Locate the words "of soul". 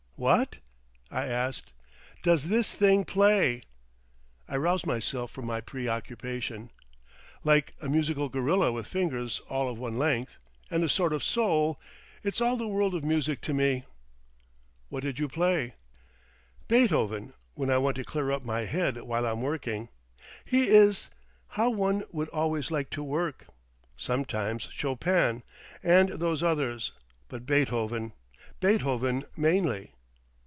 11.13-11.81